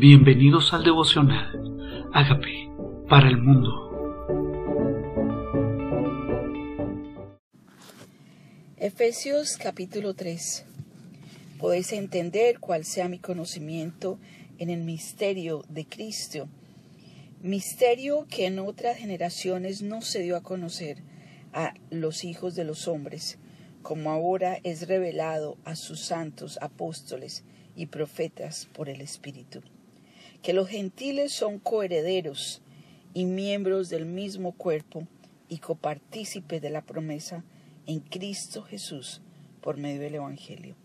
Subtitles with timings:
[0.00, 2.08] Bienvenidos al devocional.
[2.14, 2.72] Hágame
[3.06, 3.68] para el mundo.
[8.78, 10.64] Efesios capítulo 3.
[11.58, 14.18] Podéis entender cuál sea mi conocimiento
[14.56, 16.48] en el misterio de Cristo,
[17.42, 21.02] misterio que en otras generaciones no se dio a conocer
[21.52, 23.38] a los hijos de los hombres,
[23.82, 27.44] como ahora es revelado a sus santos apóstoles
[27.76, 29.60] y profetas por el Espíritu
[30.42, 32.62] que los gentiles son coherederos
[33.14, 35.06] y miembros del mismo cuerpo
[35.48, 37.44] y copartícipes de la promesa
[37.86, 39.20] en Cristo Jesús
[39.60, 40.76] por medio del Evangelio.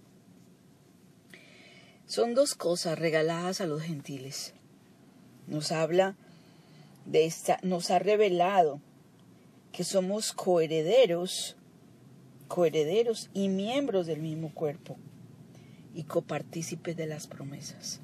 [2.08, 4.54] Son dos cosas regaladas a los gentiles.
[5.48, 6.16] Nos habla
[7.06, 8.82] de esta, nos ha revelado
[9.72, 11.56] que somos coherederos,
[12.48, 14.98] coherederos y miembros del mismo cuerpo
[15.94, 18.02] y copartícipes de las promesas.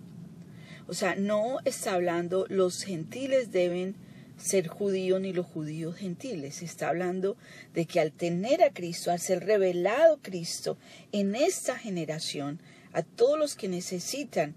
[0.92, 3.96] O sea, no está hablando los gentiles deben
[4.36, 6.62] ser judíos ni los judíos gentiles.
[6.62, 7.38] Está hablando
[7.74, 10.78] de que al tener a Cristo, al ser revelado Cristo
[11.14, 12.60] en esta generación,
[12.92, 14.54] a todos los que necesitan,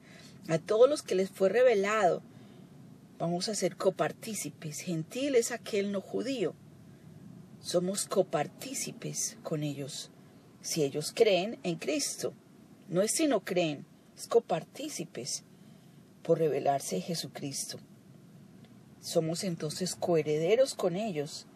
[0.48, 2.20] a todos los que les fue revelado,
[3.16, 4.80] vamos a ser copartícipes.
[4.80, 6.56] Gentil es aquel no judío.
[7.60, 10.10] Somos copartícipes con ellos.
[10.62, 12.34] Si ellos creen en Cristo,
[12.88, 15.44] no es si no creen, es copartícipes
[16.24, 17.78] por revelarse Jesucristo.
[19.00, 21.46] Somos entonces coherederos con ellos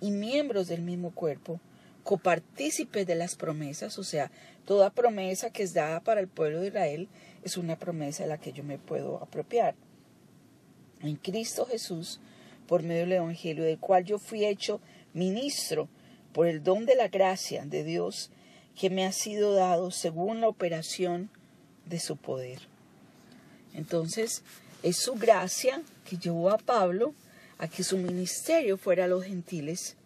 [0.00, 1.60] y miembros del mismo cuerpo,
[2.04, 4.30] copartícipes de las promesas, o sea,
[4.64, 7.08] toda promesa que es dada para el pueblo de Israel
[7.42, 9.74] es una promesa de la que yo me puedo apropiar.
[11.00, 12.20] En Cristo Jesús,
[12.68, 14.80] por medio del Evangelio, del cual yo fui hecho
[15.12, 15.88] ministro
[16.32, 18.30] por el don de la gracia de Dios
[18.78, 21.28] que me ha sido dado según la operación
[21.86, 22.71] de su poder.
[23.74, 24.42] Entonces,
[24.82, 27.14] es su gracia que llevó a Pablo
[27.58, 29.96] a que su ministerio fuera a los gentiles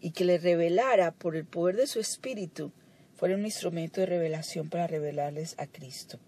[0.00, 2.72] y que le revelara por el poder de su espíritu,
[3.16, 6.18] fuera un instrumento de revelación para revelarles a Cristo.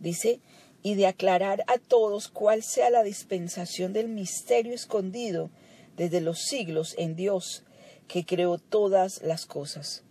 [0.00, 0.40] Dice,
[0.82, 5.50] y de aclarar a todos cuál sea la dispensación del misterio escondido
[5.96, 7.64] desde los siglos en Dios,
[8.08, 10.02] que creó todas las cosas.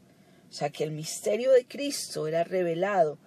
[0.50, 3.18] O sea que el misterio de Cristo era revelado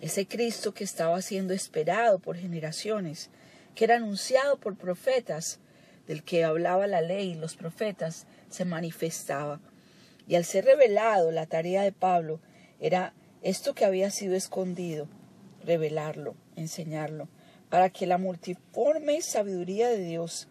[0.00, 3.30] ese Cristo que estaba siendo esperado por generaciones,
[3.74, 5.60] que era anunciado por profetas,
[6.06, 9.60] del que hablaba la ley y los profetas, se manifestaba.
[10.26, 12.40] Y al ser revelado, la tarea de Pablo
[12.80, 13.12] era
[13.42, 15.08] esto que había sido escondido,
[15.64, 17.28] revelarlo, enseñarlo,
[17.68, 20.48] para que la multiforme sabiduría de Dios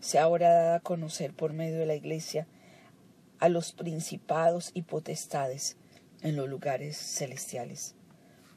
[0.00, 2.46] sea ahora dada a conocer por medio de la iglesia
[3.38, 5.76] a los principados y potestades
[6.22, 7.94] en los lugares celestiales.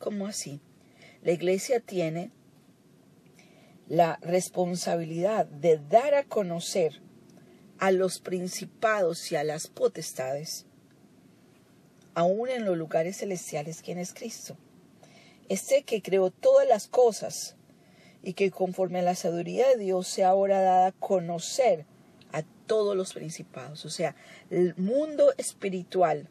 [0.05, 0.61] ¿Cómo así?
[1.23, 2.29] La iglesia tiene
[3.87, 7.01] la responsabilidad de dar a conocer
[7.79, 10.67] a los principados y a las potestades,
[12.13, 14.57] aún en los lugares celestiales, quién es Cristo.
[15.49, 17.55] Este que creó todas las cosas
[18.21, 21.87] y que conforme a la sabiduría de Dios sea ahora dada a conocer
[22.31, 24.15] a todos los principados, o sea,
[24.51, 26.29] el mundo espiritual,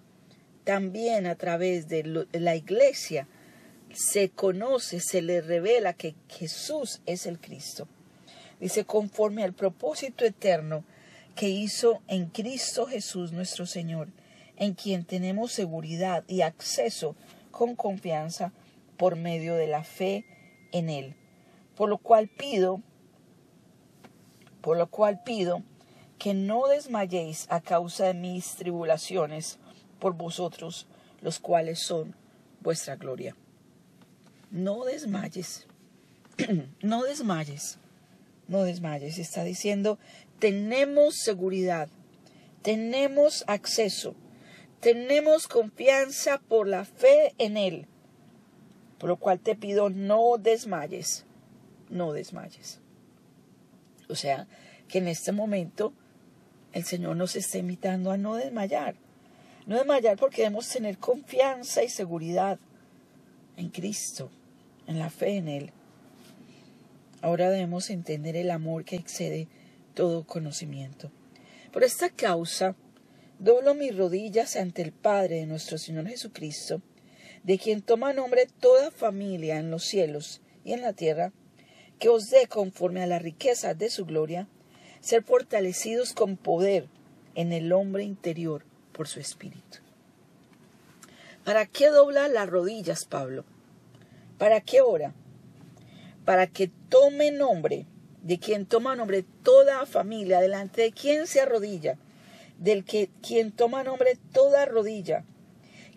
[0.63, 3.27] también a través de la iglesia,
[3.95, 7.89] se conoce, se le revela que Jesús es el Cristo.
[8.61, 10.85] Dice, conforme al propósito eterno
[11.35, 14.09] que hizo en Cristo Jesús nuestro Señor,
[14.57, 17.17] en quien tenemos seguridad y acceso
[17.51, 18.53] con confianza
[18.97, 20.25] por medio de la fe
[20.73, 21.17] en Él.
[21.77, 22.81] Por lo cual pido,
[24.61, 25.63] por lo cual pido
[26.19, 29.59] que no desmayéis a causa de mis tribulaciones
[29.99, 30.87] por vosotros,
[31.21, 32.15] los cuales son
[32.61, 33.37] vuestra gloria
[34.55, 35.67] no desmayes,
[36.83, 37.77] no desmayes,
[38.47, 39.19] no desmayes.
[39.19, 39.99] Está diciendo,
[40.39, 41.89] tenemos seguridad,
[42.63, 44.15] tenemos acceso,
[44.79, 47.89] tenemos confianza por la fe en Él.
[48.99, 51.27] Por lo cual te pido, no desmayes,
[51.91, 52.79] no desmayes.
[54.09, 54.47] O sea,
[54.87, 55.93] que en este momento
[56.73, 58.95] el Señor nos está invitando a no desmayar.
[59.67, 62.61] No desmayar porque debemos tener confianza y seguridad
[63.57, 64.31] en Cristo
[64.87, 65.73] en la fe en Él.
[67.23, 69.49] Ahora debemos entender el amor que excede
[69.95, 71.11] todo conocimiento.
[71.73, 72.77] Por esta causa,
[73.39, 76.83] doblo mis rodillas ante el Padre de nuestro Señor Jesucristo,
[77.43, 81.33] de quien toma nombre toda familia en los cielos y en la tierra,
[81.99, 84.49] que os dé conforme a la riqueza de su gloria,
[85.01, 86.89] ser fortalecidos con poder
[87.35, 89.79] en el hombre interior por su espíritu.
[91.45, 93.45] ¿Para qué dobla las rodillas, Pablo?
[94.39, 95.15] ¿Para qué ora?
[96.25, 97.87] para que tome nombre,
[98.23, 101.99] de quien toma nombre toda familia, delante de quien se arrodilla,
[102.59, 105.25] del que quien toma nombre toda rodilla,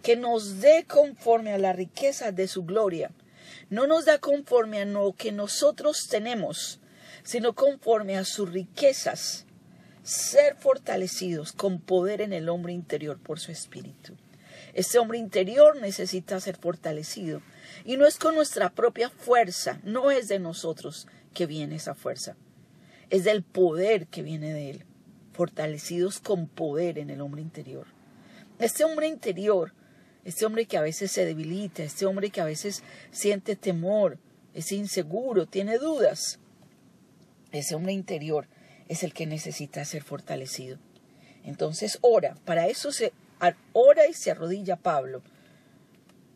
[0.04, 3.12] que nos dé conforme a la riqueza de su gloria.
[3.70, 6.80] No nos da conforme a lo que nosotros tenemos,
[7.24, 9.46] sino conforme a sus riquezas,
[10.04, 14.16] ser fortalecidos con poder en el hombre interior por su espíritu.
[14.74, 17.42] Este hombre interior necesita ser fortalecido.
[17.86, 22.36] Y no es con nuestra propia fuerza, no es de nosotros que viene esa fuerza.
[23.10, 24.86] Es del poder que viene de Él,
[25.34, 27.88] fortalecidos con poder en el hombre interior.
[28.60, 29.74] Este hombre interior,
[30.26, 34.18] este hombre que a veces se debilita, este hombre que a veces siente temor,
[34.54, 36.40] es inseguro, tiene dudas,
[37.52, 38.48] ese hombre interior
[38.88, 40.80] es el que necesita ser fortalecido.
[41.44, 43.14] Entonces ora, para eso se
[43.74, 45.22] ora y se arrodilla Pablo,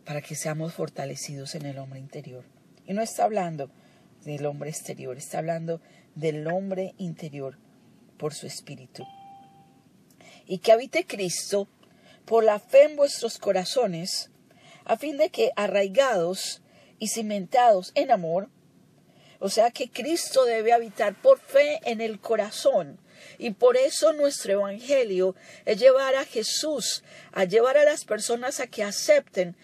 [0.06, 2.46] para que seamos fortalecidos en el hombre interior.
[2.86, 3.70] Y no está hablando
[4.24, 5.82] del hombre exterior, está hablando
[6.16, 7.58] del hombre interior
[8.18, 9.06] por su espíritu.
[10.46, 11.68] Y que habite Cristo
[12.26, 14.30] por la fe en vuestros corazones,
[14.86, 16.62] a fin de que arraigados
[17.00, 18.50] y cimentados en amor,
[19.40, 23.00] o sea que Cristo debe habitar por fe en el corazón.
[23.40, 28.68] Y por eso nuestro Evangelio es llevar a Jesús, a llevar a las personas a
[28.68, 29.56] que acepten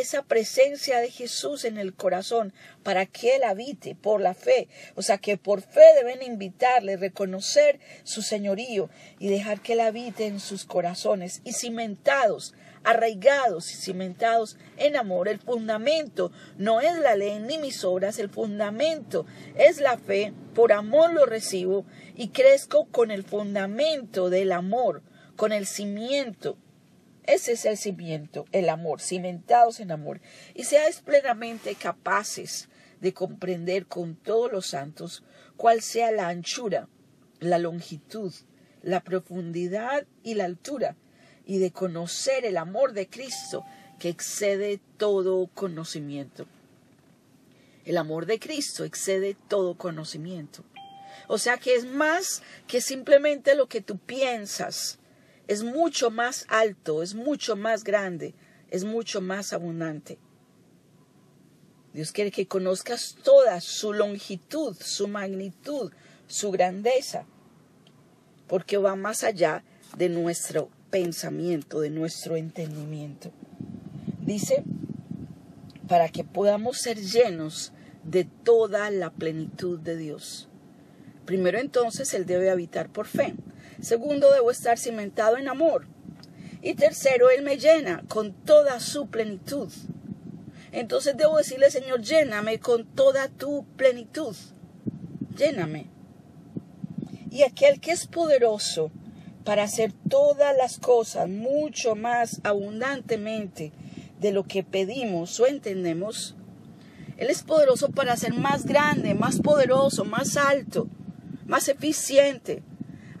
[0.00, 4.68] esa presencia de Jesús en el corazón para que Él habite por la fe.
[4.94, 10.26] O sea que por fe deben invitarle, reconocer su señorío y dejar que Él habite
[10.26, 12.54] en sus corazones y cimentados
[12.84, 15.28] arraigados y cimentados en amor.
[15.28, 20.32] El fundamento no es la ley ni mis obras, el fundamento es la fe.
[20.54, 21.84] Por amor lo recibo
[22.16, 25.02] y crezco con el fundamento del amor,
[25.36, 26.56] con el cimiento.
[27.32, 30.20] Ese es el cimiento, el amor, cimentados en amor.
[30.52, 32.68] Y seáis plenamente capaces
[33.00, 35.24] de comprender con todos los santos
[35.56, 36.90] cuál sea la anchura,
[37.40, 38.34] la longitud,
[38.82, 40.94] la profundidad y la altura
[41.46, 43.64] y de conocer el amor de Cristo
[43.98, 46.46] que excede todo conocimiento.
[47.86, 50.64] El amor de Cristo excede todo conocimiento.
[51.28, 54.98] O sea que es más que simplemente lo que tú piensas.
[55.48, 58.34] Es mucho más alto, es mucho más grande,
[58.70, 60.18] es mucho más abundante.
[61.92, 65.92] Dios quiere que conozcas toda su longitud, su magnitud,
[66.26, 67.26] su grandeza,
[68.46, 69.62] porque va más allá
[69.96, 73.30] de nuestro pensamiento, de nuestro entendimiento.
[74.24, 74.64] Dice,
[75.88, 77.72] para que podamos ser llenos
[78.04, 80.48] de toda la plenitud de Dios.
[81.26, 83.34] Primero entonces Él debe habitar por fe.
[83.80, 85.86] Segundo, debo estar cimentado en amor.
[86.60, 89.72] Y tercero, Él me llena con toda su plenitud.
[90.70, 94.36] Entonces debo decirle, Señor, lléname con toda tu plenitud.
[95.36, 95.86] Lléname.
[97.30, 98.90] Y aquel que es poderoso
[99.44, 103.72] para hacer todas las cosas mucho más abundantemente
[104.20, 106.36] de lo que pedimos o entendemos.
[107.16, 110.88] Él es poderoso para ser más grande, más poderoso, más alto,
[111.46, 112.62] más eficiente,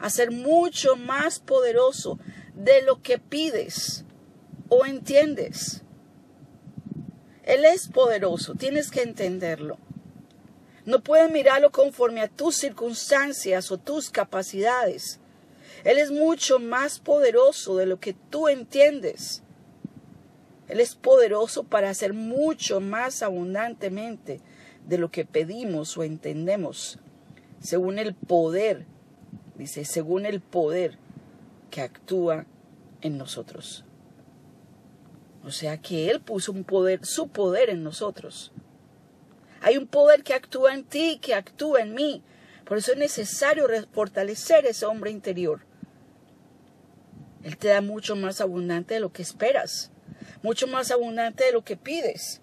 [0.02, 2.18] hacer mucho más poderoso
[2.54, 4.04] de lo que pides
[4.68, 5.84] o entiendes.
[7.44, 9.78] Él es poderoso, tienes que entenderlo.
[10.84, 15.20] No puedes mirarlo conforme a tus circunstancias o tus capacidades.
[15.84, 19.44] Él es mucho más poderoso de lo que tú entiendes.
[20.66, 24.40] Él es poderoso para hacer mucho más abundantemente
[24.84, 26.98] de lo que pedimos o entendemos,
[27.60, 28.86] según el poder,
[29.56, 30.98] dice, según el poder
[31.70, 32.46] que actúa
[33.00, 33.84] en nosotros.
[35.44, 38.52] O sea que Él puso un poder, su poder en nosotros.
[39.60, 42.22] Hay un poder que actúa en ti, que actúa en mí.
[42.64, 45.60] Por eso es necesario fortalecer ese hombre interior.
[47.42, 49.90] Él te da mucho más abundante de lo que esperas,
[50.42, 52.40] mucho más abundante de lo que pides.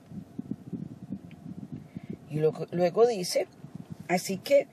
[2.30, 3.48] Y luego, dice,
[4.08, 4.68] así que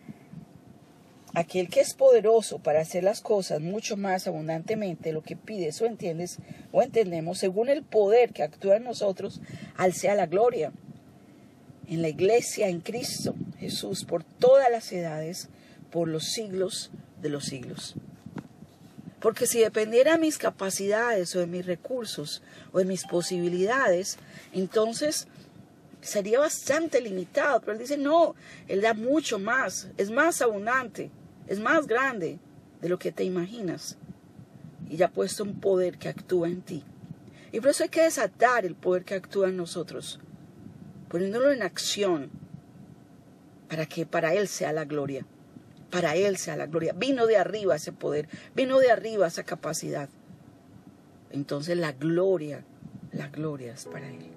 [1.37, 5.85] aquel que es poderoso para hacer las cosas mucho más abundantemente lo que pides o
[5.85, 6.39] entiendes
[6.73, 9.43] o entendemos, según el poder que actúa en nosotros,
[9.77, 10.73] al sea la gloria.
[11.89, 15.51] En la iglesia, en Cristo Jesús, por todas las edades,
[15.91, 16.91] por los siglos
[17.21, 17.97] de los siglos.
[19.21, 24.17] Porque si dependiera de mis capacidades o de mis recursos o de mis posibilidades,
[24.55, 25.29] entonces
[26.01, 27.61] sería bastante limitado.
[27.61, 28.35] Pero él dice, no,
[28.69, 31.11] él da mucho más, es más abundante,
[31.47, 32.39] es más grande
[32.81, 33.97] de lo que te imaginas.
[34.89, 36.85] Y ya ha puesto un poder que actúa en ti.
[37.53, 40.21] Y por eso hay que desatar el poder que actúa en nosotros,
[41.09, 42.31] poniéndolo en acción,
[43.69, 45.27] para que para Él sea la gloria.
[45.91, 46.93] Para Él sea la gloria.
[46.93, 50.09] Vino de arriba ese poder, vino de arriba esa capacidad.
[51.31, 52.65] Entonces la gloria,
[53.13, 54.31] la gloria es para Él.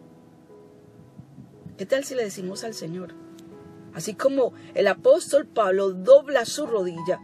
[1.77, 3.13] ¿Qué tal si le decimos al Señor?
[3.93, 7.19] Así como el apóstol Pablo dobla su rodilla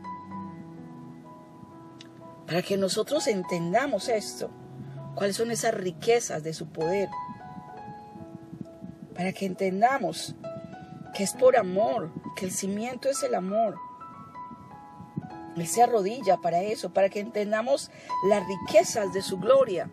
[2.46, 4.50] para que nosotros entendamos esto,
[5.16, 7.10] cuáles son esas riquezas de su poder,
[9.16, 10.36] para que entendamos
[11.16, 13.78] que es por amor, que el cimiento es el amor.
[15.56, 17.90] Él se arrodilla para eso, para que entendamos
[18.28, 19.90] las riquezas de su gloria.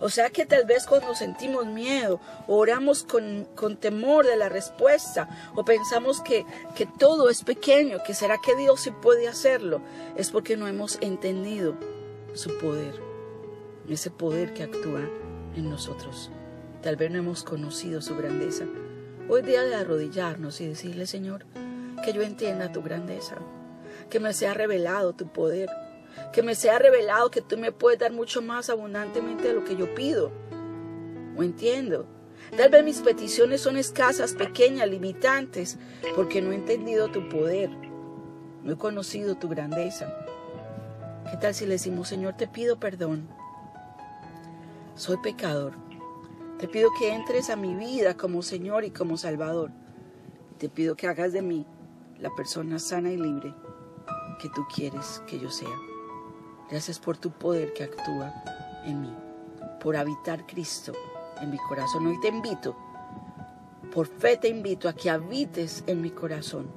[0.00, 5.28] O sea que tal vez cuando sentimos miedo, oramos con, con temor de la respuesta,
[5.54, 9.80] o pensamos que, que todo es pequeño, que será que Dios sí puede hacerlo,
[10.16, 11.76] es porque no hemos entendido
[12.34, 12.94] su poder,
[13.88, 15.08] ese poder que actúa
[15.56, 16.30] en nosotros.
[16.82, 18.64] Tal vez no hemos conocido su grandeza.
[19.28, 21.46] Hoy día de arrodillarnos y decirle, Señor,
[22.04, 23.36] que yo entienda tu grandeza,
[24.10, 25.68] que me sea revelado tu poder,
[26.32, 29.76] que me sea revelado que tú me puedes dar mucho más abundantemente de lo que
[29.76, 30.32] yo pido
[31.36, 32.06] o entiendo.
[32.56, 35.78] Tal vez mis peticiones son escasas, pequeñas, limitantes,
[36.14, 37.70] porque no he entendido tu poder,
[38.62, 40.12] no he conocido tu grandeza.
[41.30, 43.28] ¿Qué tal si le decimos, Señor, te pido perdón?
[44.96, 45.72] Soy pecador
[46.62, 49.72] te pido que entres a mi vida como Señor y como Salvador.
[50.58, 51.66] Te pido que hagas de mí
[52.20, 53.52] la persona sana y libre
[54.40, 55.91] que tú quieres que yo sea.
[56.72, 58.32] Gracias por tu poder que actúa
[58.86, 59.14] en mí,
[59.78, 60.94] por habitar Cristo
[61.42, 62.06] en mi corazón.
[62.06, 62.74] Hoy te invito,
[63.92, 66.68] por fe te invito a que habites en mi corazón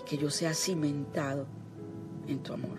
[0.00, 1.46] y que yo sea cimentado
[2.26, 2.78] en tu amor.